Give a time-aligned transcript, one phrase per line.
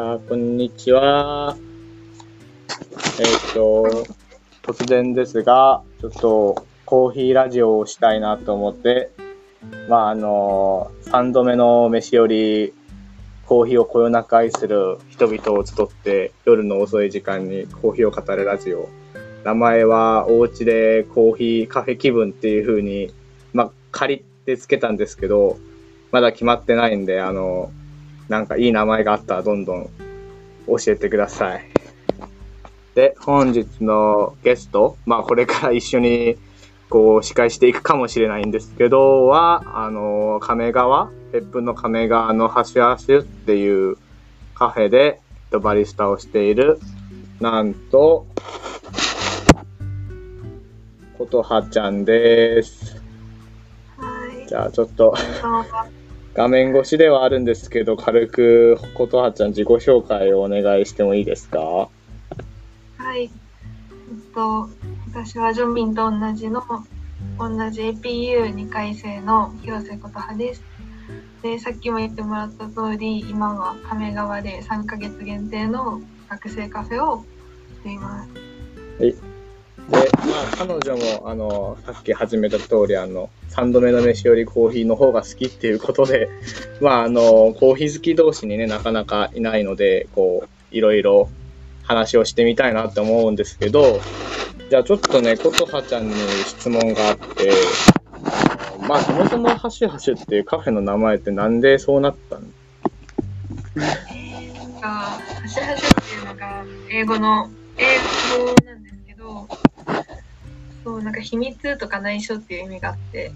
[0.00, 1.58] こんにちは。
[3.18, 4.06] えっ、と、
[4.62, 9.10] 突然ですが、ちょっとコーヒーラジオをしたいなと思って、
[9.90, 12.72] まあ、あの、3度目の飯より、
[13.44, 18.88] コーヒーをこよなく愛する人々を集って、夜の遅い時間にコーヒーを語るラジオ。
[19.44, 23.12] 名前は、お家でコーヒーカフェ気分っていう風に、
[23.52, 25.58] まあ、借りてつけたんですけど、
[26.10, 27.70] まだ決まってないんで、あの、
[28.30, 29.90] なんかいい名前があったらどんどん
[30.68, 31.64] 教えてください。
[32.94, 36.36] で、本日のゲスト、まあこれから一緒に
[36.88, 43.96] こう司会していくかもしれないんですけど、は、あの、亀川、別府の亀川のハシュハシュっていう
[44.54, 46.78] カフェでえっとバリスタをしている、
[47.40, 48.28] なんと、
[51.18, 53.02] ことはちゃんです。
[53.96, 54.46] はい。
[54.46, 55.16] じゃあちょっと
[56.40, 61.60] 画面越しではあるんですけど、軽くことはちゃん自己紹介をお願いしてもいいですか？
[61.60, 61.90] は
[63.14, 63.24] い。
[63.24, 63.30] えっ
[64.34, 64.70] と、
[65.12, 66.62] 私はジョンビンと同じの、
[67.38, 70.62] 同じ APU2 回生の広瀬琴葉です。
[71.42, 77.22] で、さっきも言ってもらった通り、今は亀川で3ヶ月限定の学生カフェを
[77.80, 78.30] しています。
[79.88, 86.28] で、まあ、彼女も、あの、さっき始めた通り、あの、3度目の飯よりコーヒーの方が好きっていうことで、
[86.80, 91.28] まあ、あの、コーヒー好き同士にね、なかなかいないので、こう、いろいろ
[91.82, 94.00] 話をしてみたいなって思うんですけど、
[94.70, 96.14] じゃあちょっとね、ことはちゃんに
[96.46, 97.50] 質問があって、
[98.86, 102.42] まあ、そもそもハシハシっていうカフェの名前ってなんでそうなったの？
[102.42, 103.86] な
[104.66, 107.98] んか、ハシハシっていうのが英語の、英
[108.38, 108.79] 語なん、
[110.84, 113.32] そう、なんか秘密とか内緒っていう意味があって、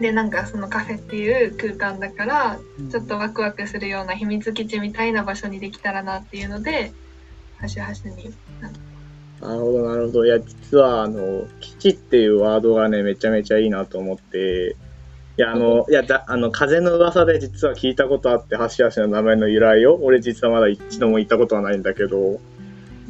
[0.00, 2.58] で、なんかそのカフェっていう空間だから、
[2.90, 6.92] ちょっとワクワクするような秘密基地みたいな場所にできたらなっていうので、
[7.58, 8.32] ハシハシに。
[9.40, 10.26] なるほど、なるほど。
[10.26, 14.76] いや、実は、あの、基地っていうワードがね、めちゃめちゃいいなと思って、
[15.36, 22.40] いや、あの、いや、だあの、風の噂で実は聞いたことあって、ハシハシの名前の由来を、俺実はまだ一度も言ったことはないんだけど、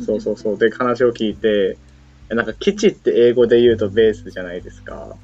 [0.05, 0.59] そうそうそう。
[0.59, 1.79] で、話を聞いて、
[2.29, 5.17] なんか基地って英語で言うとベースじゃないですか。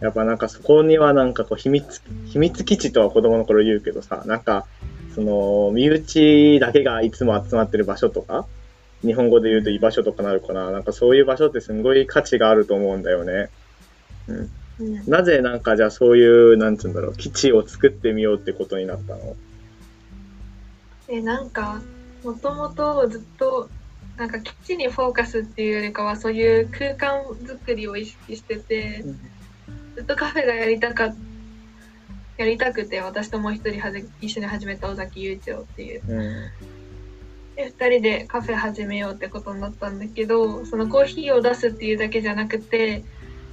[0.00, 4.66] やっぱなんかそこにはなんかこう秘密、秘密基地とは子供の頃言うけどさ、なんか、
[5.14, 8.46] その、身内だけがいつも集まってる場所とか、
[9.02, 10.70] 日本語で言うと居場所とかなるかな。
[10.70, 13.50] なんかそういう場所ってすごい価値があると思うんだよね。
[14.28, 14.36] うん。
[14.36, 14.50] うん
[15.06, 19.36] なぜなんかじゃあそういう、なんつうんだろう、基地を作ってみようってことになったの？
[21.06, 21.82] で、なんか、
[22.24, 23.68] もともとずっと、
[24.20, 29.02] なんか基地にフォーカスっていうよりかは、そういう空間作りを意識してて、
[29.96, 31.16] ずっとカフェがやりたかっ
[32.40, 36.50] やりたくて私ともう一人はじ一緒に始めた尾崎雄一郎っていううん。
[37.54, 43.04] で2人でカフェ始めようってことになったんだけどそのコーヒーを出すっていうだけじゃなくて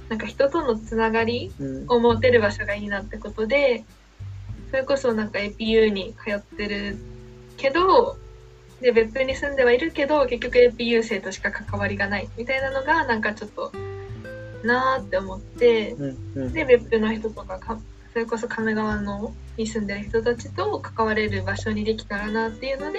[0.08, 1.84] なんか人とのつながりうん。
[1.90, 3.84] を持てる場所がいいなってことで
[4.70, 6.96] それこそなんか APU に通ってる
[7.58, 8.16] けど
[8.80, 13.72] で別府に住んではいるけど結局 APU 生としか関わりがないみたいなのがなんかちょっと
[14.62, 16.16] なーって思ってうん。
[16.34, 16.52] うん。
[16.52, 17.78] で別府の人とかか
[18.12, 22.98] それこそ亀川のに住んでる人たちと関われる場所にできたらなっていうので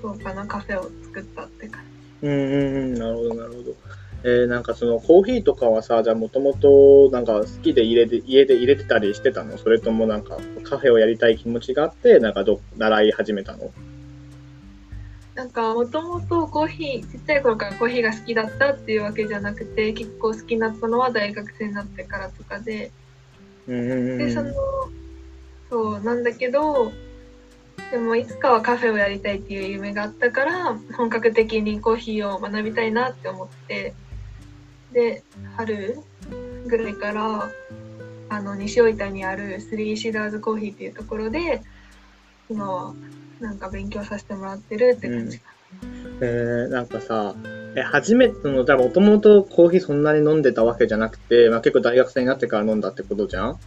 [0.00, 1.82] そうかなカフェを作ったって感
[2.22, 3.74] うんうんうん、なるほど、なるほど。
[4.24, 9.58] えー、なんかそのコーヒーとかはさ、じゃあもともとなんか好きで入れて、家で入れてたりしてたの？
[9.58, 13.58] それともなんかカフェをやりたい気持ちがあって、なんかど、習い始めたの？
[13.58, 13.72] じ
[15.34, 22.90] なんかもともとコーヒーちっちゃい頃からコーヒーが好きだったっていうわけじゃなくて結構好きになったのは大学生になってからとかで。
[23.66, 24.52] でその
[25.70, 26.92] そうなんだけど
[27.90, 33.94] でもいつかはカフェをやりたいっていう夢があったから本格的にコーヒーを学びたいなって思って
[34.92, 35.22] で
[35.56, 35.98] 春
[36.66, 37.50] ぐらいから
[38.28, 41.62] あの西大分にあるスリーシダーズコーヒーっていうところで
[42.50, 42.94] 今は
[43.42, 45.52] なんか勉強させてもらってるって感じか
[46.20, 47.34] えー、なんかさ、
[47.74, 53.58] え、初めての、じゃあもともとコーヒーそんなに飲んでたわけじゃなくて、まあ結構大学生になってから飲んだってことじゃん？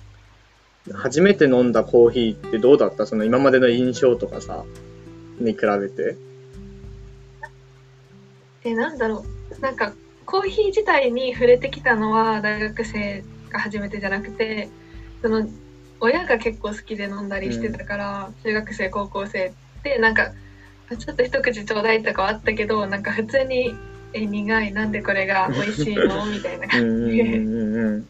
[0.94, 3.06] 初めて飲んだコーヒーってどうだった？
[3.06, 4.64] その今までの印象とかさ、
[5.40, 6.16] に比べて。
[8.64, 9.26] でなんだろ
[9.58, 9.60] う。
[9.60, 9.94] なんか
[10.26, 14.70] コーヒー自体に触れてきたのは大学生が初めてじゃなくて
[15.22, 15.48] その
[16.00, 19.54] 親が結構好きで飲んだりしてたから、中学生高校生
[19.92, 20.32] ってなんか
[20.92, 23.76] あちょっと一口ちょうだいとかはあったけどなんか普通に
[24.14, 26.26] 「え苦いなんでこれが美味しいの?
[26.32, 26.70] 」みたいなうん
[27.04, 28.06] 感じで。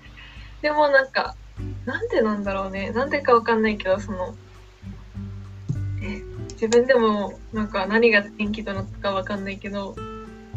[0.61, 1.35] でもなんか
[1.85, 2.91] なんでなんだろうね？
[2.91, 4.35] なんでかわかんないけどその
[6.01, 6.21] え
[6.53, 9.95] 自分でもなんか何が転機となったかわかんないけど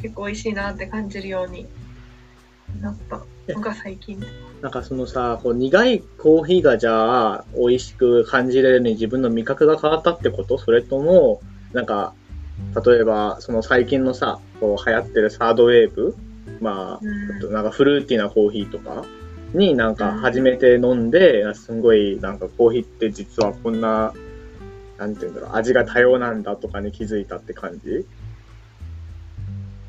[0.00, 1.66] 結構美味しいなって感じるように
[2.80, 3.20] なった
[3.52, 4.22] のが最近
[4.60, 10.58] なんかそのさ、こう苦いコーヒーがじゃあ美味しく感じれるに自分の味覚が変わったってこと？
[10.58, 11.40] それとも、
[11.72, 12.12] なんか、
[12.84, 16.16] 例えばその最近のさ、こう流行ってるサードウェーブ？
[16.60, 17.52] まあ、うん。
[17.52, 19.04] なんかフルーティーなコーヒーとか？
[19.54, 24.12] になんか初めて飲んで、すんごいなんかコーヒーって実はこんな、
[24.98, 28.04] なんていうんだろう、味が多様なんだとかに気づいたって感じ？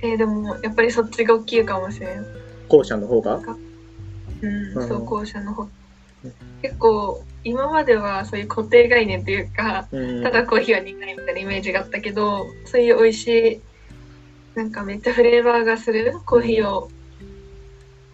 [0.02, 2.26] えーでもやっぱりそっちが大きいかもしれん。
[2.70, 3.40] 後者の方が？
[4.42, 4.88] うん、うん。
[4.88, 5.64] そう後者の方。
[5.64, 5.70] うん
[6.62, 10.24] 結構今まではそういう固定概念というかうん。
[10.24, 13.62] ただコーヒーは苦いみたいなイメージがあったけどそういう美味しい
[14.56, 16.90] なんかめっちゃフレーバーがするコーヒーを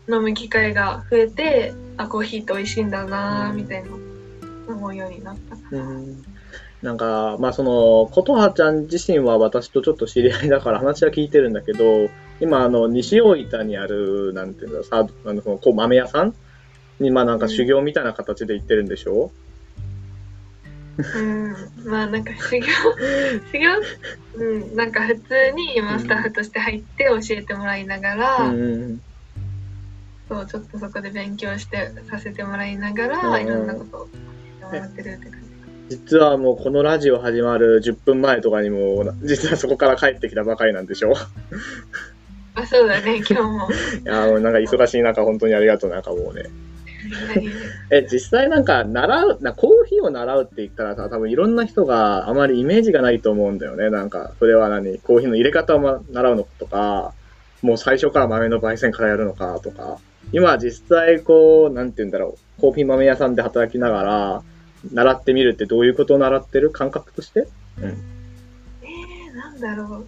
[0.08, 3.90] 飲む機会が増えてあコーヒーって美味しいんだなみたいな
[4.68, 5.38] 思うようになっ
[5.72, 6.24] たうん。
[6.82, 12.10] なんか、まあその、琴葉ちゃん自身は私とちょっと知り合いだから話は聞いてるんだけど、
[12.40, 16.34] 今あの、西大分にある、なんていうんださあのこう豆屋さん
[17.00, 19.32] に、まあなんか修行みたいな形で行ってるんでしょ、
[20.98, 21.22] う？
[21.22, 21.56] ん
[21.86, 22.68] まあなんか修行
[23.52, 23.70] 修行
[24.36, 29.02] うんなんか普通に今スタッフとして入って教えてもらいながら、うん、
[30.30, 35.46] そうちょっとそこで勉強してさせてもらいながら、うんいろんなことを教えてもらってるって感じ。
[35.88, 41.14] 実はもうこのラジオ始まる10分前とかにも、実はそこから帰ってきたばかりなんでしょ
[42.56, 46.50] あそうだね 今日もいや、もうなんか忙しい中本当にありがとう、なんかもうね。
[47.92, 53.90] え、実際なんか習う、なコーヒーを習うって言ったらさ、多分いろんな人があまりイメージがないと思うんだよね。
[53.92, 54.98] なんか、それは何？
[55.00, 57.14] コーヒーの入れ方をま習うのとか、
[57.62, 59.98] もう最初から豆の焙煎からやるのかとか。
[60.32, 64.42] 今実際こう、なんて言うんだろう、コーヒー豆屋さんで働きながら、
[64.92, 67.48] 習ってみるってどういうことを習ってる感覚として？
[67.82, 70.08] えー、なんだろう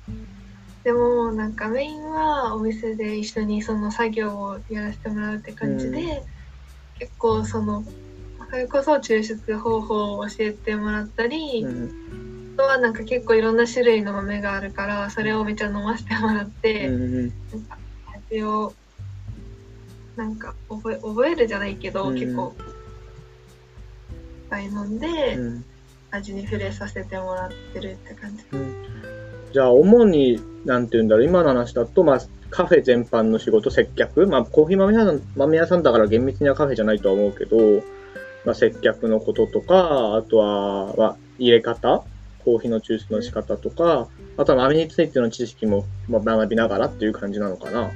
[0.88, 6.04] でもなんかメインはお店で一緒にその作業をやらせてもらうって感じで、う
[6.98, 7.84] 結構その
[8.50, 12.54] それこそ抽出方法を教えてもらったり、うん。
[12.56, 17.28] あとはなんか結構いろんな種類の豆があるからそれをめっちゃ飲ませてもらって、うん。
[17.28, 17.34] なん
[17.68, 17.78] か
[18.30, 18.74] 味を
[20.16, 25.66] なんか覚え覚えるじゃないけど、うん結構いっぱい飲んで、うん。
[26.12, 28.46] 味に触れさせてもらってるって感じ。
[29.54, 37.58] じゃあ、主に、なんて言うんだろう、今の話だと、まあ、カフェ全般の仕事、接客、まあ、コーヒー豆屋さん豆屋さんだから厳密にはカフェじゃないとは思うけど、
[38.46, 42.04] まあ、接客のこととか、あとは、まあ、入れ方、
[42.46, 44.08] コーヒーの抽出の仕方とか、
[44.38, 47.92] あとは豆についての知識も、まあ、学びながらっていう感じなのかな。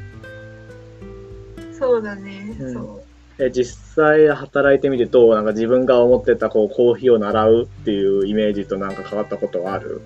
[1.71, 2.73] そうだね、うん。
[2.73, 3.43] そう。
[3.43, 5.33] え実際働いてみてどう？
[5.33, 10.01] なんか自分が思ってたこうコーヒーを習うっていうイメージとなんか変わったことはある？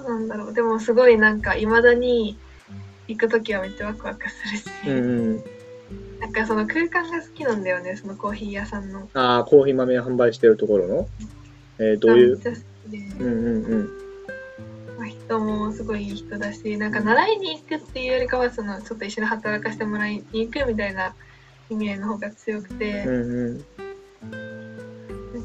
[0.00, 2.38] うなんだろうでもすごいなんかいまだに
[3.08, 5.36] 行く時はめっちゃワクワクするし、うん。
[6.20, 9.08] なんかその空間が好きなんだよねそのコーヒー屋さんの。
[9.14, 11.08] ああ、コーヒー豆販売してるところの？
[11.78, 12.36] えーどういう？
[12.36, 13.88] めっちゃ好きで、うんうんうん。
[14.98, 21.14] まあ、人もすごいいい人だしなんか習いに行くっていうよりかはそのちょっと一緒に働かせてもらいに行くみたいな
[21.70, 23.64] 意味合いの方が強くて、うんうん。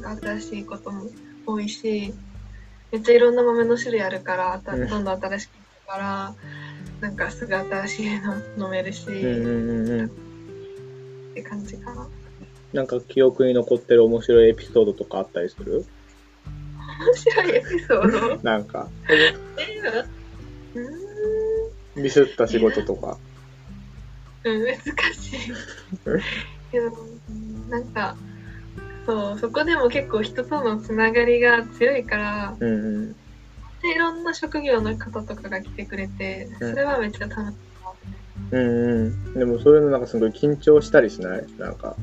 [0.02, 1.06] なんか新しいことも
[1.46, 2.12] 多いし
[2.92, 6.34] めっちゃいろんな豆の種類あるからどんどん新しくなるから
[7.00, 10.06] なんかすぐ新しいの飲めるし、うんうん。
[10.06, 10.08] っ
[11.34, 12.08] て感じかな。
[12.72, 15.84] なんか記憶に残ってる面白いエピソードとかあったりする？
[17.06, 18.42] 面白いエピソード？
[18.42, 18.88] なんか、
[21.94, 23.18] ミスった仕事とか。
[24.44, 25.40] うん、難しい。
[26.72, 26.90] けど、
[27.68, 28.16] なんか、
[29.06, 33.12] そう、そこでも結構人とのつながりが強いから、うんうん。
[33.12, 37.40] でいろんな職業の方とかが来てくれて、それはめっちゃ楽しい
[38.50, 38.58] な。
[38.58, 39.34] うんうん。
[39.34, 41.46] でもそういうのなんかすごい緊張したりしない？
[41.58, 41.96] なんか。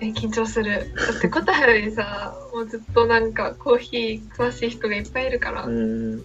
[0.00, 0.70] え、緊張する。
[0.94, 5.64] だって答えよりさ、もうずっとなんかコーヒー詳しい人がいっぱいいるから。
[5.64, 6.24] うん。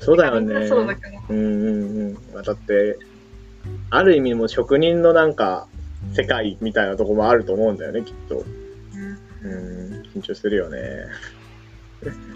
[0.00, 0.66] そうだよね。
[0.66, 1.20] そうだから。
[1.28, 2.14] うんうんうん。
[2.32, 2.98] まあだって、
[3.90, 5.68] ある意味もう職人のなんか、
[6.14, 8.44] 世界みたいなとこもあると思うんだよね、きっと。
[9.44, 9.54] うんう
[9.98, 11.06] ん、緊張するよね。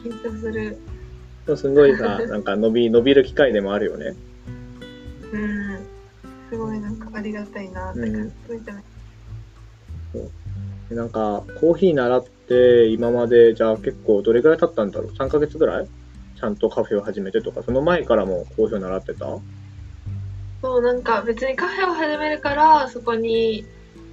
[0.02, 0.76] 緊張する。
[1.46, 4.14] でもすごいさ、 なんか伸び、伸びる機会でもあるよね。
[5.32, 5.78] うん。
[6.50, 8.14] すごいなんかありがたいなって感じ。
[8.14, 8.74] めっちゃ
[10.88, 15.88] でなんか、コーヒー習って、今まで、じゃあ結構どれぐらい経ったんだろう ?3 ヶ月ぐらい？
[16.38, 19.38] ちゃんとカフェを始めてとか、その前からもコーヒーを習ってた？
[20.62, 23.66] そうなんか別にカフェを始めるからそこに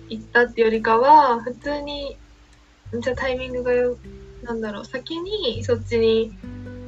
[0.09, 2.17] 行ったってよりかは普通に
[3.01, 3.97] じゃあタイミングがよ
[4.43, 4.85] なんだろう。
[4.85, 6.37] 先にそっちに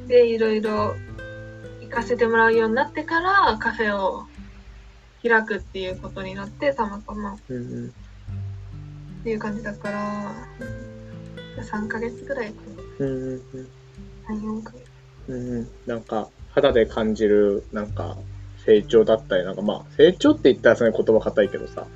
[0.06, 0.94] でいろいろ
[1.80, 4.24] 行かせてもらうようになってからカフェを
[5.22, 7.34] 開くっていうことになってたまたま。
[7.34, 7.94] っうんうん。
[9.24, 10.32] ていう感じだから
[11.62, 12.62] 3ヶ月ぐらいか
[13.00, 13.68] うんうんうん。
[14.28, 14.84] な34ヶ月。
[15.28, 15.68] うんうん。
[15.86, 18.16] なんか肌で感じるなんか
[18.64, 21.86] 成長だったりなんかまあ成長って言ったらその言葉硬いけどさ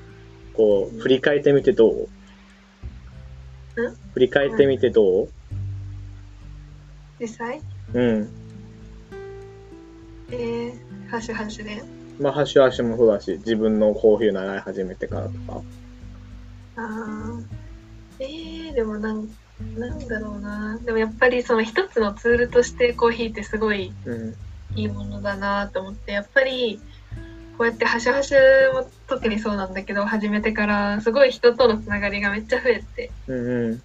[0.54, 2.08] こう振り返ってみてどう？
[4.14, 5.28] 振り返ってみてどう？
[7.20, 7.60] 実際？
[7.94, 8.28] うん。
[10.32, 11.82] えー、ハッシュハッシュで？
[12.18, 15.62] まあハッシュハッシュもそうだし自分のコーヒー習い始めてからとか。
[16.76, 17.44] あー。
[18.20, 19.28] えー、でもなん
[19.76, 20.78] なんだろうな。
[20.84, 24.34] でもやっぱりその一つのツールとしてコーヒーってすごいうん。
[24.76, 26.80] いいものだなと思ってやっぱり
[27.58, 33.10] こうやってハシュハシュも特にそうなんだけど始めてからすごい人とのつながりがめっちゃ増えて。
[33.26, 33.82] うんうん。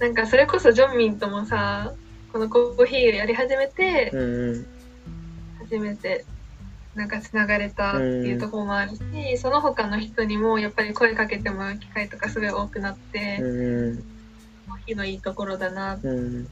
[0.00, 1.92] なんかそれこそジョンミンともさ
[2.32, 4.66] このコーヒーをやり始めてうんうん。
[5.60, 6.24] 初めて
[6.94, 13.96] なんかつながれたっていうところもあるし、その他の人にもやっぱり声かけてもらう機会とかすごい多くなって、うん
[14.68, 16.48] コーヒーのいいところだなってうん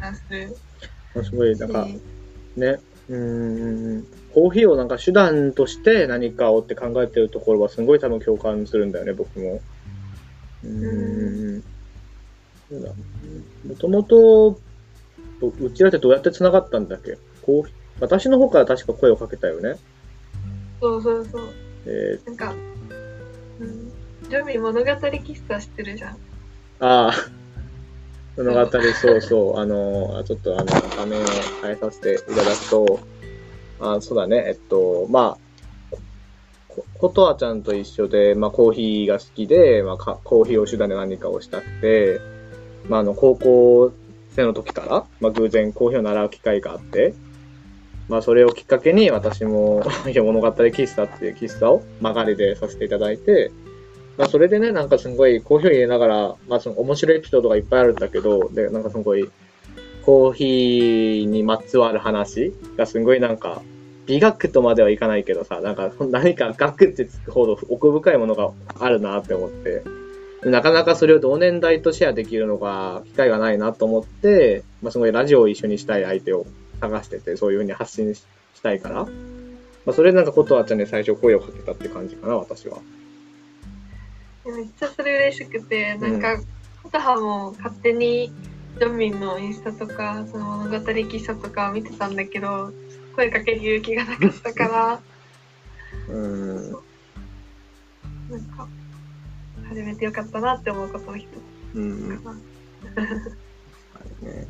[0.00, 0.56] 話する。
[1.14, 1.24] うん。
[1.24, 1.56] すごい。
[1.56, 2.00] なん
[2.56, 2.80] ね。
[3.08, 9.60] うんコーヒーをなんか手段として何かをって考えてるところはすごい多分共感するんだよね僕も。
[10.64, 11.62] うん。
[13.68, 14.58] もともと
[15.60, 17.16] うちらってどうやって繋がったんだっけ？
[17.42, 19.76] コーヒー私の方から確か声をかけたよね。
[20.80, 21.42] そうそうそう。
[21.86, 22.54] えなんか、
[23.60, 23.92] うん、
[24.28, 26.12] ジョンミン物語喫茶知ってるじゃん。
[26.14, 26.16] ー、
[26.80, 27.12] ああ
[28.36, 29.58] 物語そうそう。
[29.58, 31.24] あのちょっとあの画面を
[31.62, 32.98] 変えさせていただくと
[33.80, 34.44] あそうだね。
[34.46, 35.44] えっとまあ
[36.74, 42.20] こことあちゃんと一緒で、まあ、コーヒーが好きで、まあ、かコーヒーを手段で何かをしたくて、
[42.88, 43.92] まあ、あの高校
[44.34, 47.14] 生の時から、まあ、偶然コーヒーを習う機会があって、
[48.08, 53.52] まあ、それをきっかけに私も いや物語喫茶っていう喫茶を曲がりでさせていただいて、
[54.16, 59.30] まあ、それでねなんかすごいコーヒーを入れながら、まあ、その面白いエピソードがいっぱいあるんだけどでなんかすごい
[60.04, 63.62] コーヒーにまつわる話がすごいなんか
[64.06, 69.82] 美学とまではいかないけどさ、なんか何か学ってつくほど奥深いものがあるなって思って、
[70.44, 76.44] なかなかそれを同年代とシェアできるのが機会がないなと思って、まあ、すごいラジオを一緒にしたい相手を
[76.80, 78.22] 探してて、そういうふうに発信し
[78.62, 79.10] たいから、ま
[79.86, 82.78] あ、それでなんかことあちゃんに最初声をかけたって感じかな、私は。
[84.44, 86.38] めっちゃそれ嬉しくてなんか
[86.82, 88.30] 琴葉も勝手に
[88.78, 92.72] ジョンミンのインスタとかその物語喫茶とか見てたんだけど
[93.14, 95.00] 声かける勇気がなかったから
[96.08, 96.72] うん。
[96.72, 96.80] なん
[98.56, 98.66] か
[99.68, 101.26] 始めてよかったなって思うことの一
[101.74, 104.28] うんつかな。
[104.28, 104.46] ね。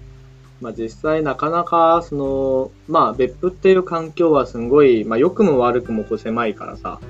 [0.60, 7.00] まあ実際なかなかそのまあ別府っていう環境はすごい、まあ良くも悪くもこう狭いからさ、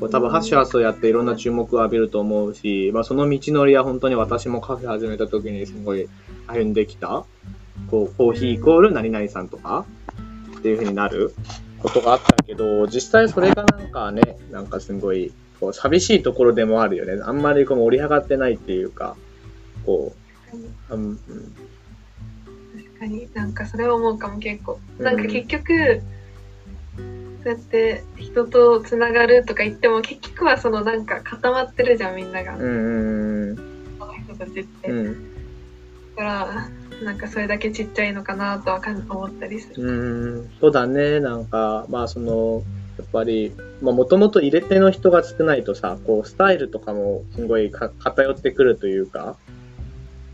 [0.00, 6.08] こう多分ハッシュハッシュをやっていろんな注目を浴びると思うし、まあその道のりは本当に私もカフェ始めた時にすごい
[6.46, 7.24] 歩んできた、
[7.90, 9.86] こうコーヒーイコール何々さんとか。
[10.58, 11.32] っていう風になる
[11.78, 17.22] ことがあったけど、実際それがなんかね、なんかすごいこう寂しいところでもあるよね。
[17.22, 19.16] あんまりこう盛り上がってないっていうか、
[19.84, 20.12] こ
[20.90, 21.18] う、うんうん。
[22.74, 23.28] 確かに。
[23.34, 24.80] なんかそれは思うかも結構。
[24.98, 26.02] なんか結局、
[27.46, 33.56] そうやって人とつながるとか言っても結局はそのなんか固まってるじゃんみんなが、うんうんうん。
[34.00, 35.16] その人たちって、だうん
[36.16, 36.68] から
[37.04, 40.50] なんかそれだけちっちゃいのかなとは思ったりする、うん。
[40.60, 41.20] そうだね。
[41.20, 42.64] なんかまあその
[42.98, 49.36] やっぱりもともと入れ手の人が少ないとさこうスタイルとかもすごいか偏ってくるというか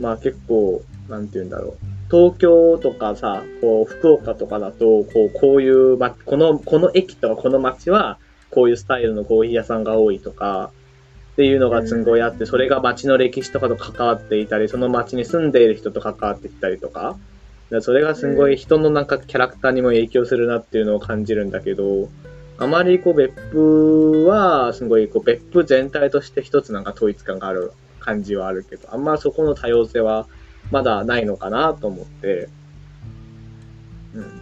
[0.01, 8.19] まあ結構なんて言うんだろう東京とかさこう福岡とかだとこうこういう、ま、このこの駅とかこの街は
[8.51, 10.71] こういうスタイルのコーヒー屋さんが多いとか
[11.33, 17.17] っていうのがすごいあって、それが街の歴史とかと関わっていたり、その街に住んでいる人と関わってきたりとか、
[17.71, 22.11] でそれがすごい人のなんかキャラクターにも影響するなっていうのを感じるんだけど、
[22.59, 30.27] あまりこう別府はすごいこう別府全体として一つなんか統一感がある感じはあるけど、あんまそこの多様性は
[30.71, 32.49] まだないのかなと思って、
[34.15, 34.41] うん。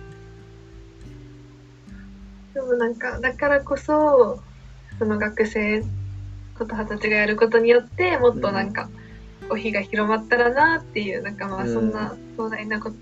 [2.55, 4.41] でもなんかだからこそ
[4.99, 5.83] その学生
[6.59, 8.91] こと二十歳がやることによってもっとなんか、
[9.49, 12.97] コーヒーが広まったらなっていうなんかまあそんな壮大なこと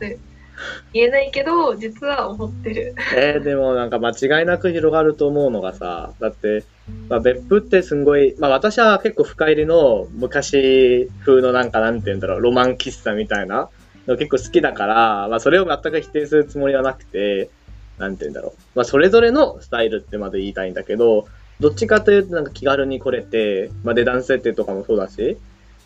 [0.93, 2.95] 言えないけど実は思ってる。
[3.17, 6.65] えー、でもなんか間違いなく広がると思うのがさ、だって
[7.09, 13.71] まあ、別府ってすごい、まあ私は結構深入りの昔風のなんかなんて言うんだろう、ロマン喫茶みたいな
[14.07, 17.51] の結構好きだから、まあそれを全く否定するつもりはなくて、
[17.99, 18.61] なんて言うんだろう。
[18.75, 21.27] まあそれぞれのスタイルってまで言いたいんだけど、
[21.61, 25.39] どっちかというとなんか気軽に来れて、まあ値段設定とかもそうだし、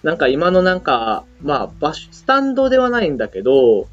[0.02, 3.86] なんか今のなんか、まあ場所、スタンドではないんだけど、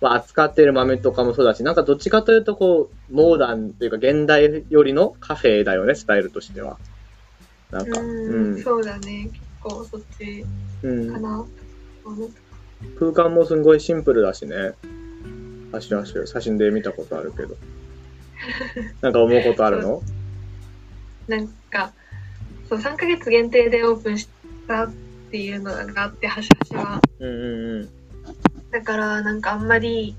[0.00, 6.78] まあ、扱ってる豆とかもそうだし、なんかどっちかというとこう、モーダンというか現代よりのカフェだよね、スタイルとしては。
[7.70, 8.62] なんか、ううんん。
[8.62, 10.44] そうだね結構そっち
[10.82, 11.20] うんか。
[11.20, 11.46] な、
[12.04, 12.28] 思っ
[12.98, 14.72] 空間もすんごいシンプルだしね。
[15.72, 17.56] 写真写写真で見たことあるけど。
[19.02, 20.02] なんか思うことあるの？
[21.28, 21.92] なんか
[22.68, 24.28] そう3ヶ月限定でオープンし
[24.66, 24.92] たっ
[25.30, 27.99] ていうのがあって端々はうんうんうん。
[28.70, 30.14] だからなんかあんまり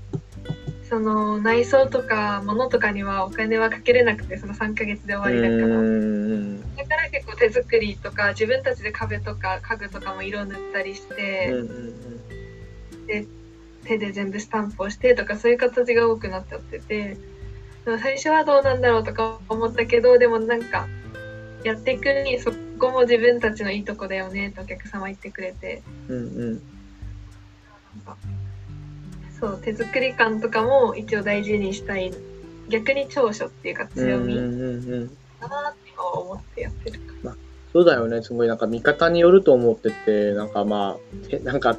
[0.88, 5.78] その内装とか物とかにはお金はかけれなくてその3ヶ月で終わりだから。
[5.78, 6.60] うん。
[6.76, 13.28] だから結構手作りとか自分たちで壁とか家具とかも色塗ったりしうんて、うん。
[13.84, 17.16] 手で全部スタンプをしてとかそういう形が多くなっちゃってて。
[17.84, 20.86] 最初はどうなんだろうとか思ったけどでもなんか
[21.64, 25.82] やっていくにそこも自分たちのいいとこだよねってお客様言ってくれて。
[26.08, 26.20] うんう
[26.54, 26.62] ん
[29.42, 32.12] そう手作り感とかも一応大事にしたい。
[32.68, 37.36] 逆に長所っていうか強みだなって思ってやってるか。
[37.72, 41.76] そうだよね、すごいなんか見方によると思ってて、なんかまあ、てなんか、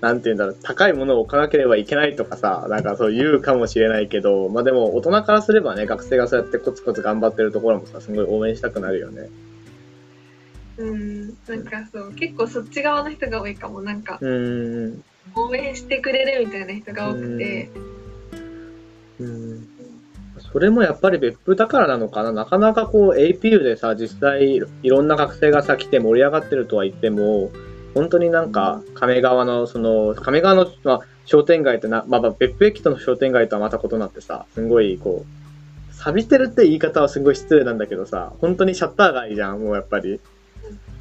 [0.00, 9.30] なんて言うんだろう、高いものを置かなければいけないとかさ、なんかそう言うかもしれないけど、まあでも大人からすればね、学生がそうやってコツコツ頑張ってるところもさ、すごい応援したくなるよね。
[10.76, 11.28] うん。
[11.28, 12.12] なんかそう。
[12.12, 13.80] 結構そっち側の人が多いかも。
[13.80, 15.04] なんかうーん。
[15.34, 17.70] 応援してくれるみたいな人が多くて
[19.20, 19.68] うん。
[20.52, 22.32] それもやっぱり別府だからなのかな。
[22.32, 27.50] なかなかこう APU でさ、実際いろんな学生がさ来て盛り上がってるとは言っても、
[27.94, 40.20] 本当になんか亀川のその、亀川の、まあ、商店街ってな、まあ、まあ別府駅との商店街とはまた異なってさ、すごいこう、錆びてるって言い方はすごい失礼なんだけどさ、本当にシャッター街じゃん、もうやっぱり。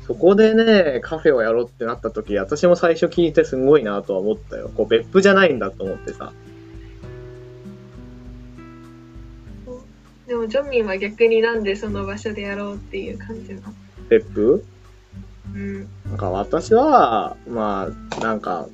[0.07, 4.69] そこでね、カフェをやろうってなった時、私も最初聞いてすごいなとは思ったよ。
[4.75, 6.31] こう別府じゃないんだと思ってさ。
[10.27, 13.73] でもジョンミンは逆になんでその場所でやろうっていう感じなの？
[14.09, 14.63] 別府？
[15.53, 18.67] うんなんか私は、まあ、なんか、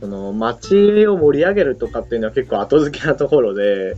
[0.00, 3.96] その街を盛り上げるとかっていうのは結構後付けなところで、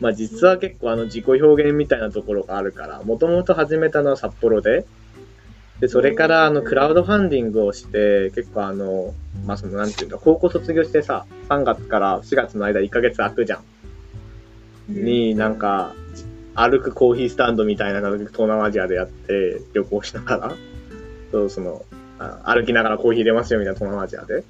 [0.00, 4.84] まあ実は結構あの自己表現みたいなところがあるから、もともと始めたのは札幌で、
[5.80, 13.64] で、それからあのクラウドファンディングをして、結構あの、まあそのなんていうんだ、高校卒業してさ、3月から4月の間1ヶ月空くじゃん。
[14.88, 15.94] になんか
[16.54, 20.54] 歩くコーヒースタンドみたいなのを東南アジアでやって旅行しながら。
[21.30, 21.84] そうその
[22.18, 24.44] あ歩きながらコーヒー入れますよみたいな東南アジアで。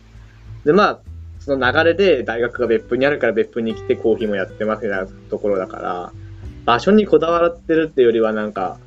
[0.65, 0.99] でまあ
[1.41, 6.13] その流れで大学が別府にあるから別府に来てコーヒーもやってますみたいなところだから
[6.65, 8.79] 場所にこだわってるっていうよりはなんか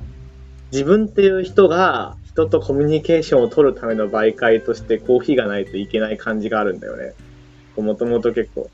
[0.72, 7.14] 自分っていう人が人とコミュニケーションを取るための媒介としてコーヒーがないといけない感じがあるんだよね。
[7.76, 8.70] もともと結構。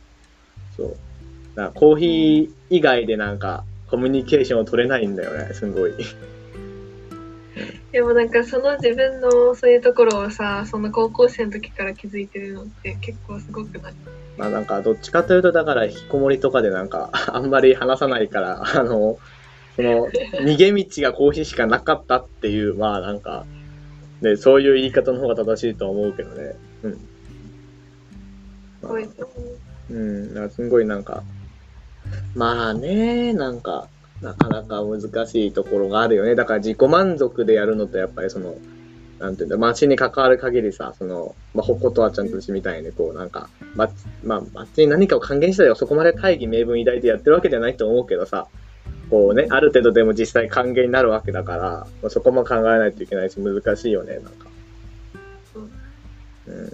[0.76, 0.96] そう。
[1.54, 5.94] だコーヒー以外でなんかコミュニケーションを取れないんだよね、すごい。
[7.90, 13.94] でもなんかその自分のそういうところをさその高校生の時から気づいてるのって結構すごくない？
[14.36, 19.16] まあなんかどっちかというとだから引きこもりとかでなんかあんまり話さないから、あの、
[19.76, 23.44] その逃げ道がコーヒーしかなかったっていう、まあなんか、
[24.20, 26.54] ね、そういう言い方の方が正しいとは思うけどね。
[26.82, 26.92] うん。
[26.92, 26.98] す
[28.86, 29.58] ごいと思う
[29.90, 31.22] うん、だからすごいなんか、
[32.34, 33.88] まあね、なんか、
[34.22, 36.34] なかなか難しいところがあるよね。
[36.34, 38.54] だから自己満足でやるのと、やっぱりその、
[39.18, 43.90] なんていうんだ、街に関わる限りさ、その、まあ、ほっことはちゃんとしみたいに、こう、なんか、ま、
[44.22, 48.48] まあ、街に何かを還元したりはそこまで大義名分抱いてやってるわけじゃないと思うけどさ、
[49.14, 54.48] こうね、ある程度でも実際還元になるわけだから、まあ、そこも考えないといけないし、難しいよね、なんか。
[56.48, 56.68] うん。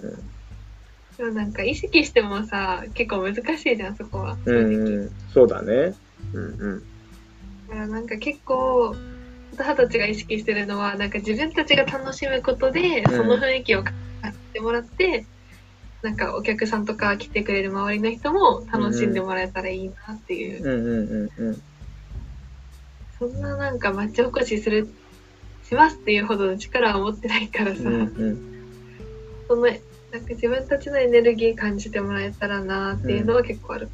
[1.17, 5.93] でもなんか意識してもさ結構難しいじゃんそこは正うん、直、うん、そうだね。
[6.33, 6.83] うんうん。
[7.69, 8.95] だからなんか結構
[9.51, 13.93] 私たちが意識してるのはなんか自分たちが楽しむことでうんその雰囲気を感
[14.31, 15.27] じてもらって、
[16.01, 21.61] なんかお客さんとか来てくれる周りの人も楽しんでもらえたらいいなっていう、うんうんうんうん。
[23.21, 24.87] そんななんか町おこしする
[25.63, 28.51] しますっていうほどの力は持ってないからさ、うんうん
[29.47, 29.79] そのなんか
[30.29, 33.89] 自分たちのエネルギー感じてもらえたらなっていうのは結構ある。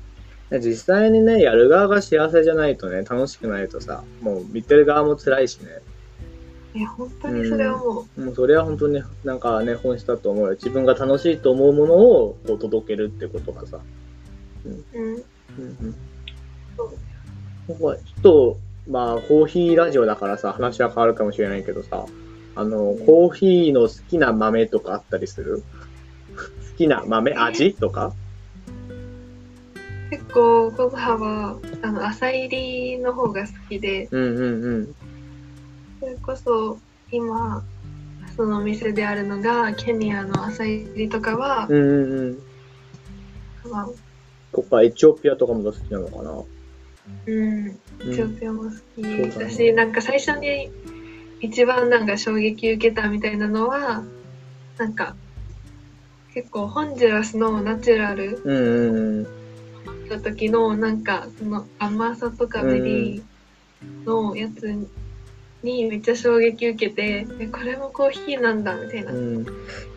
[0.52, 5.82] 実際にね、やる側が幸せじゃないとね、楽しくないとさ、もう見てる側も辛いしね。
[6.74, 10.54] いや本当にそれはもう、もうそれは本当になんかね、本質だと思うよ。
[10.54, 13.80] 自分が楽しいと思うものをこう届けるってことがさ。
[14.66, 15.16] うん、うん
[15.60, 15.96] うん。
[16.78, 16.90] そう
[17.68, 18.58] ここはちょっと、
[18.88, 22.06] まあ、コーヒーラジオだからさ、話は変わるかもしれないけどさ、
[22.56, 25.64] あの、コーヒーの好きな豆とかあったりする？
[26.36, 27.34] 好きな豆？
[27.34, 28.14] 味とか？
[30.10, 32.50] 結構ココハはあの浅入
[32.96, 34.96] りの方が好きでうんうんうん。
[36.00, 36.80] それこそ
[37.12, 37.62] 今
[38.38, 43.70] そのお店であるのがケニアの浅入りとかは、うんうんうん。
[43.70, 43.90] まあ。
[44.54, 46.32] ここはエチオピアとかも好きなのかな？
[47.26, 50.72] うんエチオピアも好きそうだねだし、なんか最初に
[51.42, 54.04] 一番なんか衝撃受けたみたいなのは
[54.78, 55.16] なんか
[56.34, 59.38] 結構ホンジュラスのナチュラルうんうんうん。
[60.10, 64.74] の時のなんかその甘さとかベリーのやつ
[65.64, 69.42] にめっちゃ衝撃受けて、えこれもコーヒーなんだみたいな、うん。
[69.42, 69.46] い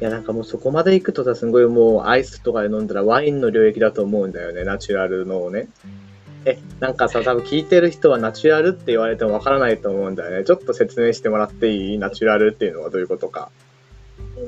[0.00, 5.68] や、なんかもうそこまで行くとさ、すごいもうアイスとかで飲んだらワインの領域だと思うんだよね、ナチュラルのをね。
[6.44, 10.44] え、なんかさ、多分聞いてる人はナチュラルって言われてもわからないと思うんだよね。
[10.44, 11.98] ちょっと説明してもらっていい？
[11.98, 13.50] ナチュラルっていうのはどういうことか。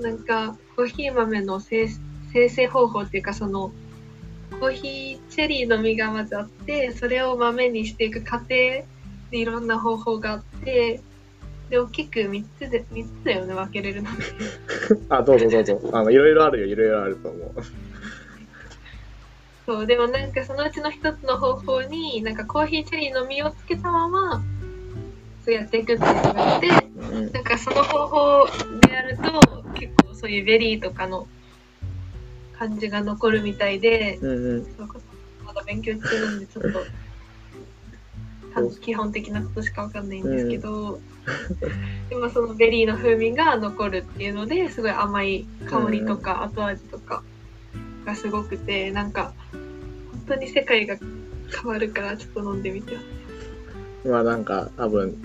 [0.00, 1.86] なんかコーヒー豆の生
[2.32, 3.72] 生成方法っていうかその
[4.58, 8.86] コーヒーチェリーの実がまずあってそれを豆にしていく過程で
[9.32, 11.00] いろんな方法があって
[11.68, 14.10] で大きく3つで3つだよね分けれるの
[15.10, 15.80] あ、どうぞどうぞ。
[15.92, 17.50] あの、いろいろあるよ、いろいろあると思う。
[19.72, 24.44] そうでもなんかそのうちの一つの方法になんかコーヒーチェリーの実をつけたまま
[25.42, 28.46] そうやっていくっていうのがあってうんなんかその方法
[28.82, 29.22] でやると
[29.72, 31.26] 結構そういうベリーとかの
[32.58, 34.64] 感じが残るみたいでうんうん。
[34.76, 35.00] そうこ
[35.42, 36.84] まだ勉強中なんでちょっと
[38.54, 41.00] た基本的なことしかわかんないんですけど、
[42.10, 47.22] でもそのベリーの風味が残るっていうのですごい甘い香りとか後味とか
[48.04, 49.61] がすごくてなんか本
[50.26, 52.96] 当に世界が変わるからちょっと飲んでみて
[54.04, 55.16] まあなんか多分、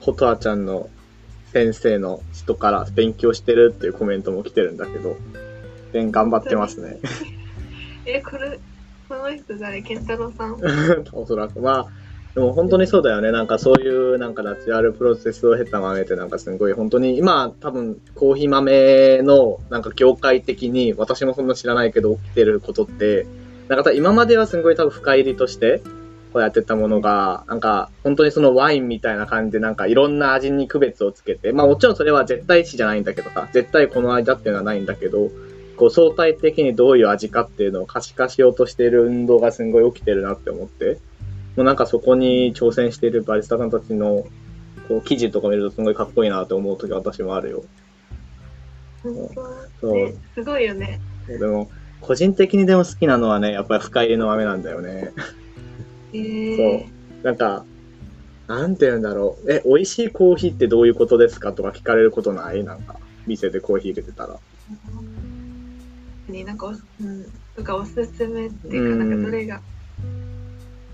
[0.00, 0.90] ホトアちゃんの
[1.52, 5.16] 先生の人から勉強してるっていうコメントも来てるんだけど、
[5.92, 6.98] で頑張ってますね。
[8.04, 8.58] えこれ
[9.08, 9.80] この人誰？
[9.82, 10.58] 健太郎さん？
[11.12, 11.60] おそらく。
[11.60, 11.86] まあ、
[12.34, 13.32] でも本当にそうだよね。
[13.32, 23.26] なんかそういうなんかナチュラルプロセスを経た豆ってなんかすごい本当に今多分コーヒー豆のなんか業界的に私もそんな知らないけど起きてることって、
[23.68, 25.82] なんか今まではすごい多分深入りとして
[26.32, 35.30] こうやってたものが、なんか本当にそのワインみたいな感じでなんかいろんな味に区別をつけて、まあもちろんそれは絶対値じゃないんだけどさ、絶対この味だっていうのはないんだけど、
[35.76, 40.98] こう相対的にどういう味かっていうのを可視化しようとしている運動がすごい起きてるなって思って、
[41.56, 44.26] もうなんかそこに挑戦しているバリスタさんたちの
[44.88, 47.64] こう記事とか見るとすごいかっこいいなと思う時私もあるよ。
[49.02, 49.32] 本そ
[49.80, 49.92] 当、う。
[49.94, 51.00] ね、すごいよね。
[51.26, 55.12] でも、個人的にでも好きなのはね、やっぱり深入りの豆なんだよね。
[56.12, 56.86] えー、
[57.22, 57.64] なんか、
[58.46, 59.52] なんて言うんだろう。
[59.52, 62.64] え、美味しいコーヒーってどういうことですかとか聞かれることない？
[62.64, 64.38] なんか、店でコーヒー入れてたら。
[66.28, 69.10] になんかおす、うん、とかおすすめっていうか、うん。
[69.10, 69.60] なんかどれが？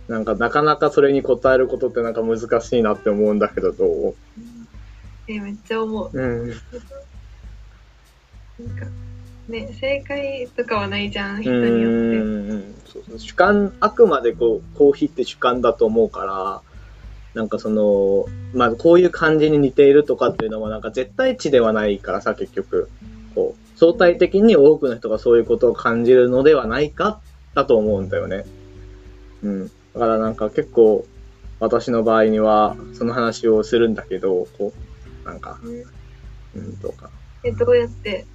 [0.08, 4.14] なんか、なかなかそれに答えることってなんか難しいなって思うんだけど、どう？
[5.28, 6.10] えめっちゃ思う。
[6.12, 6.48] うん。
[6.48, 6.56] なん
[8.78, 8.86] か
[9.48, 12.56] ね正解とかはないじゃん人うによって。
[12.56, 13.18] んそうそう。
[13.18, 16.62] 主観あくまでこうコーヒーって主観だと思うから
[17.34, 22.88] なんかそのまあこういう感じに似ているとかっていうのもなんか絶対値ではないからさ結局。
[23.34, 27.20] こう相対的に多くの人がそういうことを感じるのではないか
[27.54, 28.44] だと思うんだよね。
[29.42, 29.66] うん。
[29.66, 31.04] だからなんか結構
[31.58, 34.72] 私の場合にはその話をするんだけどこ
[35.24, 36.60] うなんかうん。
[36.60, 37.10] うんどうか。
[37.42, 38.26] えどうやって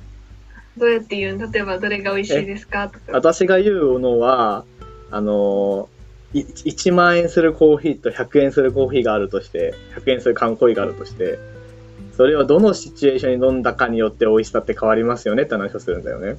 [0.79, 1.51] どうやって言うの？
[1.51, 2.87] 例えばどれが美味しいですか？
[2.89, 4.65] とか私が言うのは、
[5.11, 5.89] あの
[6.33, 11.39] 1万円するコーヒーと100円するコーヒーがあるとして、100円する缶コーヒーがあるとして、
[12.15, 16.37] それはどのシチュエーションに飲んだかによって美味しさって変わりますよねって話をするんだよね。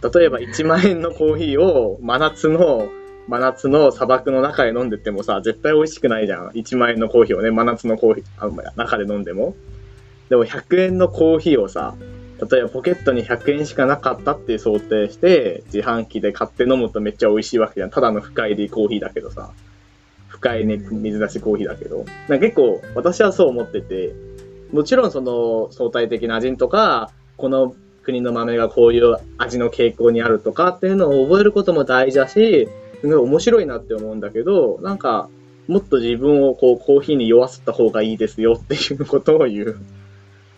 [0.00, 2.88] 例えば1万円のコーヒーを真夏の、
[3.26, 6.48] 真夏の砂漠の中で飲んでてもさ、絶対美味しくないじゃん。
[6.50, 9.54] 1万円のコーヒーをね、真夏のコーヒー、あ中で飲んでも。
[10.30, 11.94] でも100円のコーヒーをさ、
[12.50, 17.90] 例えばポケットに100円しかなかったっていう想定して、自販機で買って飲むとめっちゃ美味しいわけじゃん。
[17.90, 19.50] ただの深入りコーヒーだけどさ。
[20.28, 22.04] 深いね、水出しコーヒーだけど。
[22.28, 24.14] なんか結構私はそう思ってて、
[24.72, 32.68] もちろんその相対的な味とか、この国の豆がこういう味の傾向にあるとかっていうのを覚えることも大事だし、
[33.00, 35.28] すごい面白いなって思うんだけど、なんか、
[35.66, 39.78] もっと自分をこうコーヒーに酔わせた方がいいですよっていうことを言う。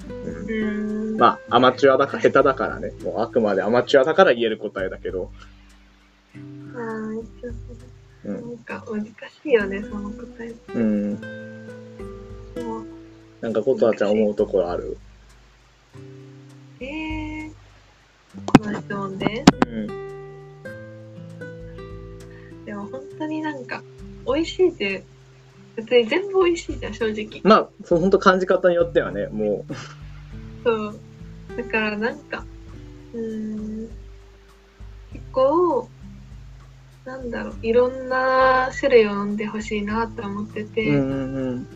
[0.08, 0.99] うんうん。
[1.16, 2.92] まあ、アマチュアだから、下手だからね。
[3.02, 5.30] もうあくまでアマチュアだから言える答えだけど。
[6.34, 8.34] あーちょっとうん。
[8.34, 9.10] なんか難し
[9.44, 10.54] いよね、その答え。
[10.74, 11.20] うん。
[13.40, 14.98] なんか、ことはちゃん思うところある？
[16.80, 17.52] えー、
[18.58, 19.86] この質問でうん。
[22.64, 23.82] でも本当になんか、
[24.26, 25.02] 美味しいって、
[25.76, 27.40] 別に全部美味しいじゃん、正直。
[27.42, 29.64] まあ、その本当感じ方によってはね、も
[30.64, 31.00] そう。
[31.56, 32.44] だからなんか、
[33.12, 33.88] うーん、
[35.12, 35.90] 結構、
[37.04, 40.68] なんだろう、いろんな種類を飲んでほしいなと思ってう。
[40.68, 41.66] て、うんうんうん。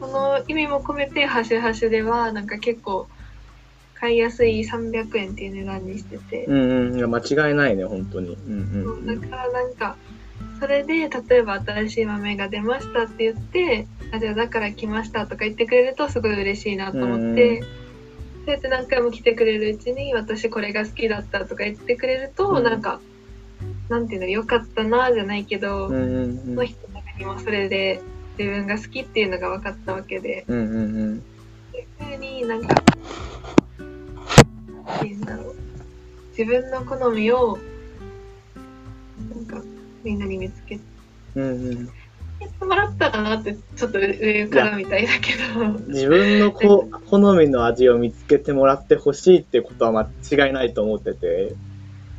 [0.00, 3.08] その意味も込めて、ハシュハシュでは、なんか結構、
[3.94, 6.96] 買いやすい300円っていう値段にしてて、うんうん。
[6.96, 8.34] いや、間違いないね、本当に。
[8.34, 9.20] うんうんうん。
[9.20, 9.96] だからなんか、
[10.60, 17.77] それで、例えば新しい豆が出ましたって言って、あ、じゃあだから来ましたとか言ってくれるとすごい嬉しいなと思って、うん
[18.44, 23.00] そうやって何回も来てくれるうちに、私これが好きだったとか言ってくれると、うんなんか、
[23.88, 26.44] なんていうの、よかったなじゃないけど、うんうんうん。
[26.44, 28.00] その人の中にもそれで
[28.38, 31.22] 自分が好きっていうのが分かったわけで、うんうんうん。
[31.72, 32.74] そういうふうになんか、
[33.78, 35.56] なんていうんだろう。
[36.30, 37.58] 自分の好みを、
[39.34, 39.62] なんか、
[40.04, 40.82] みんなに見つけて
[41.34, 41.88] うんうん。
[42.68, 45.66] もらったらなって、ちょっと上からみたいだけど。
[45.88, 51.54] 自分のこ好みの味を見つけてもらってほしいってことは間違いないと思ってて、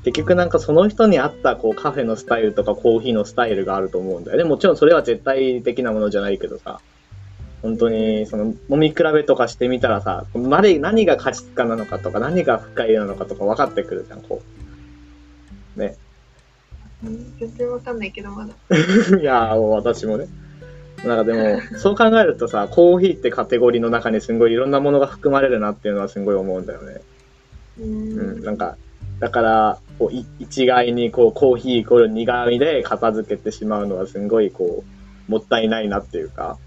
[0.04, 4.44] 結局なんかその人に合ったこうカフェのスタイルとかコーヒーのスタイルがあると思うんだよね。
[4.44, 6.80] もちろんそれは絶対的なものじゃないけどさ、
[7.62, 14.42] 本当にその飲み比べとかしてみたらさ、何何が価値観なのかとか何が深いなのかとか分かってくるじゃん、こ
[15.78, 15.80] う。
[15.80, 15.98] ね。
[17.04, 18.54] うん全然わかんないけど、まだ。
[19.18, 20.28] いやー、私もね。
[21.06, 27.02] なんかでも、 そう考えるとさ、コーヒーってカテゴリーの中にすごいいろんなものが含まれるなっていうのはすごい思うんだよね。
[27.80, 28.44] ううん、ん。
[28.44, 28.78] なんか、
[29.20, 34.84] だから、こうい一概にこうコーヒーイコール苦味で片付けてしまうのはすごいこ
[35.28, 36.58] う、もったいないなっていうか、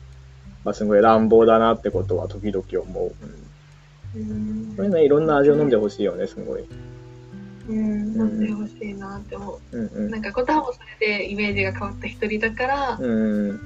[0.64, 3.12] まあすごい乱暴だなってことは時々思う。
[4.16, 4.34] うん、う
[4.72, 6.64] んこれね、いろんな味を飲んでほしいよね、すごい。
[7.68, 10.08] うん、飲んでほしいなって思うんう。
[10.10, 13.50] なんか、コタもそれでイメージが変わった一人だから、うん。
[13.50, 13.60] うん。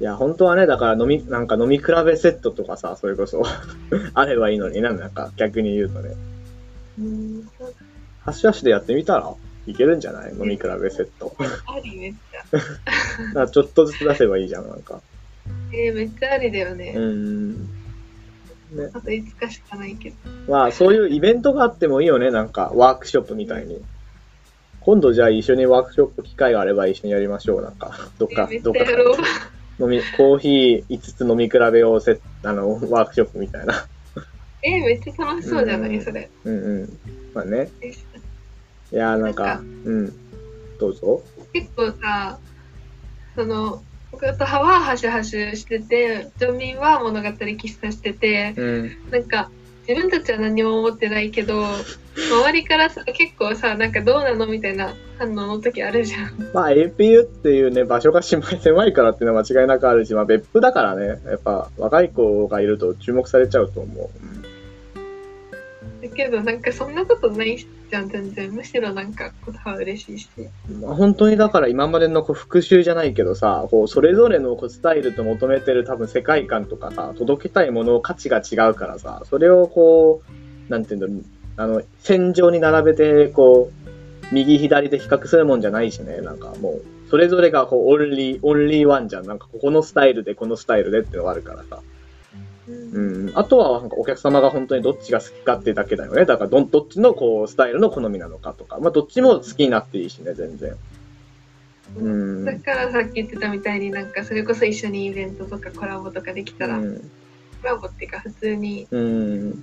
[0.00, 3.42] いや、本当はね、だから飲み、なんか飲み比べセットとかさ、それこそ、
[4.14, 6.16] あればいいのにな、なんか逆に言うとね。
[6.98, 7.74] うん、そう
[8.24, 9.32] ハッシュハッシュでやってみたら？
[9.66, 10.32] いけるんじゃない？
[10.32, 11.34] 飲み比べセット。
[11.38, 13.46] ありめっちゃ。
[13.48, 15.00] ちょっとずつ出せばいいじゃん、なんか。
[15.72, 16.92] えー、めっちゃありだよね。
[16.96, 17.68] うん。
[18.74, 18.90] ね。
[18.92, 20.16] あと5日しかないけど。
[20.48, 23.82] まあ、そういうイベントがあってもいいよね、なんか、ワークショップみたいに。
[24.80, 27.96] 今度じゃあ一緒にワークショップ機会があれば一緒にやりましょう、なんか。
[28.18, 28.80] どっかどっか。
[29.80, 33.86] 飲み、コーヒー5つ飲み比べをせあの、ワークショップみたいな。
[34.62, 36.30] えー、めっちゃ楽しそうじゃなうんいそれ。
[36.44, 36.98] うんうん。
[37.34, 37.70] まあね。
[37.80, 40.12] えいやーなんかなんか、うん。
[40.78, 41.22] どうぞ。
[41.52, 42.38] 結構さ、
[43.34, 43.82] その、
[44.14, 49.10] 僕と歯はハシュハシュしてて、ジョンミンは物語喫茶してて、うん。
[49.10, 49.50] なんか、
[49.88, 56.50] 自分たちは何も思ってないけど、周りからさ、結構さ、なんかどうなのみたいな反応の時あるじゃん。
[56.54, 64.43] まあ APU っていうね、場所が狭い狭いからっていうのは間違いなくあるし、まあ別府だからね、やっぱ若い子がいると注目されちゃうと思う。
[66.08, 68.52] だけど、なんかそんなことないじゃん、全然。
[68.52, 70.28] むしろなんか、ことは嬉しいし。
[70.82, 80.22] 本当にだから今までのこう復習じゃないけどさ、こうそれぞれのこうスタイルと求めてる多分世界観とかさ、届けたいもの価値が違うからさ、それをこ
[80.68, 81.24] う、なんていうんだろう、
[81.56, 89.26] あの、線上に並べて、こう、右左で比較するもんじゃないしね、なんかもう、それぞれがこう、オンリー、オンリーワンじゃん。
[89.26, 91.80] なんかここのスタイルで、このスタイルでっていうのがあるからさ。
[92.68, 93.32] うんうん。
[93.34, 96.24] あとは、なんかお客様が本当にどっちが好きかってだけだよね。
[96.24, 98.78] だからど、どっちのこう、スタイルの好みなのかとか。
[98.80, 100.76] まあ、どっちも好きになっていいしね、全然。
[101.96, 102.44] うん。
[102.44, 107.10] だからさっき言ってたみたいになんかそれこそ一緒にイベントとかコラボとかできたら、うん。
[107.62, 109.62] コラボっていうか普通にうん。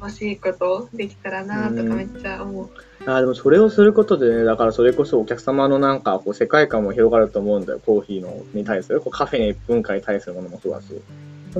[0.00, 2.70] 楽しいことできたらなとかめっちゃ思う。
[3.06, 7.80] あーでもそれをすることでね、だからそれこそお客様のなんかこう世界観も広がると思うんだよ。
[7.84, 11.00] コーヒーのに対する、こうカフェに文化に対するものもそうだし。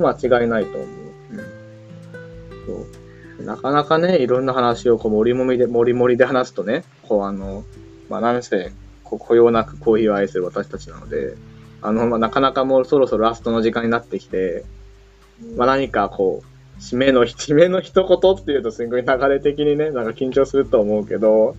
[0.01, 0.87] 間違いないと思う。
[1.31, 2.65] うん。
[2.65, 3.43] そう。
[3.43, 7.63] なかなかね、いろんな話をこう、もりもりで、もりもりで話すとね、こうあの、
[8.09, 8.71] まあなんせ、
[9.03, 11.35] こう、こよなくコーヒーを愛する私たちなので、
[11.81, 14.63] あの、まあなかなかもうそろそろラストの時間になってきて、
[15.57, 21.55] まあ何かこう、締めの、 締めの一言っていうとすごい流れ的にね、なんか緊張すると思うけど、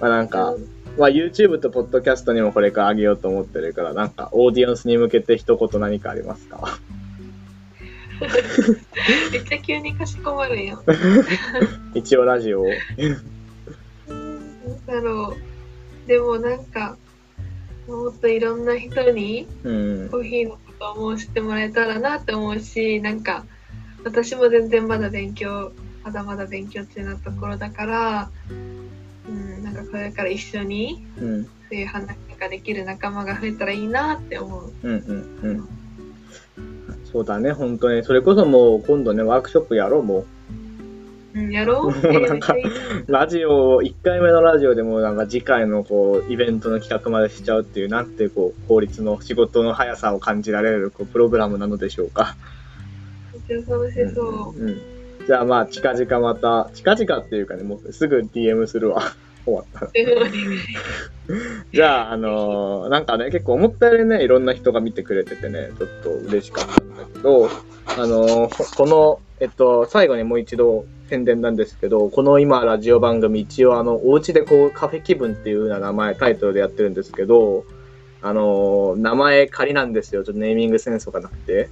[0.00, 0.54] まあなんか、
[0.98, 6.78] まあ、YouTube と Podcast にもこれから上げようと思ってるから、なんか、オーディエンスに向けて一言何かありますか？
[9.32, 10.80] めっちゃ急にかしこまるやん。
[11.94, 12.66] 一応ラジオを。
[12.66, 12.74] な
[13.08, 16.08] んだろう。
[16.08, 16.96] でもなんか、
[17.86, 19.72] もっといろんな人にう
[20.06, 20.18] んコ。
[20.18, 23.44] ーヒーのことも知ってもらえたらなって思うし、なんか、
[24.04, 25.72] 私も全然まだ勉強、
[26.04, 31.44] まだまだ勉強中なところだから、うん、なんかこれから一緒にうん。
[31.44, 34.72] そういう話ができる仲間が増えたらいいなって思う。
[34.82, 35.68] うんうんうん。
[37.12, 38.04] そうだね、本当に。
[38.04, 40.26] それこそもう今度ね、ワークショップやろう、も
[41.34, 42.54] うん、やろうもうなんか。
[43.06, 52.36] ラジオ、1回目のラジオでもなんか次回のこう、イベントの企画までしちゃうっていう、なんてこう、法律の仕事の速さを感じられるこうプログラムなのでしょうか。
[53.48, 54.22] めっちゃ楽しそ
[54.56, 54.80] うんうん。
[55.26, 59.02] じゃあまあ、近々また、近々っていうかね、もうすぐ DM するわ。
[59.48, 59.90] 終わった。
[61.72, 67.48] じゃあ、あのーなんかね、結構思ったよりね、いろんな人が見てくれててね、ちょっと嬉しかったんだけど、
[67.86, 77.64] あのーこの、えっと、最後にもう一度宣伝なんですけど、この今、ラジオ番組、一応、あの、お家でこう、カフェ気分っていうような名前、タイトルでやってるんですけど、
[78.20, 80.24] あのー名前仮なんですよ。
[80.24, 81.68] ちょっとネーミングセンスがなくて。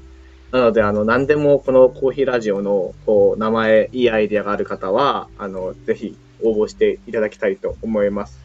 [0.52, 8.38] なので、あの、何でもこのコーヒーラジオの、こう、名前、いいアイディアがある方は、あの、ぜひ応募していただきたいと思います。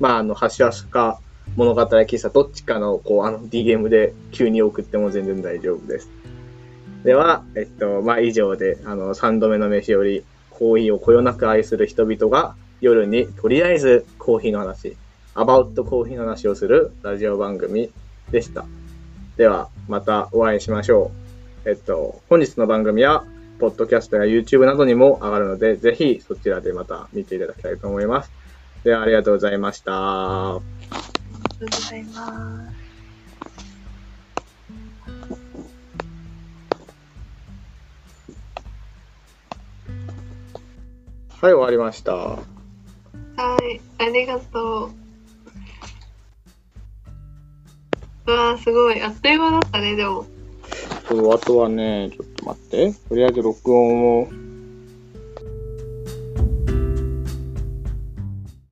[0.00, 1.20] まあ、あの、ハッシュアスか
[1.54, 6.10] 物語喫茶どっちかの、こう、あの、DM で急に送っても全然大丈夫です。
[7.04, 14.96] では、えっと、まあ、以上で、あの、3度目の飯より、コーヒーをこよなく愛する人々が、夜にとりあえずコーヒーの話、
[15.34, 17.90] アバウトコーヒーの話をするラジオ番組
[18.30, 18.66] でした。
[19.36, 21.10] では、またお会いしましょ
[21.64, 21.70] う。
[21.70, 23.24] えっと、本日の番組は、
[23.58, 28.30] ポッドキャストや YouTube などにも上がるので、ぜひそちらでまた見ていただきたいと思います。
[28.84, 30.56] では、ありがとうございました。
[30.56, 30.60] あ
[31.60, 32.86] りがとうございます。
[41.38, 42.12] はい、終わりました。
[42.14, 42.38] は
[43.70, 44.90] い、ありがとう。
[48.26, 49.00] うわーすごい。
[49.02, 50.26] あっという間だったね、でも。
[51.08, 52.92] そうあとはね、ちょっと待って。
[53.08, 54.28] とりあえず録音を